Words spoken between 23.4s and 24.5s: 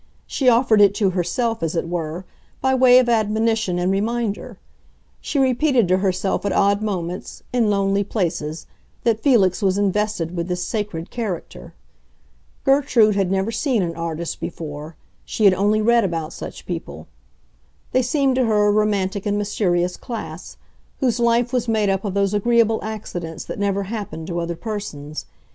that never happened to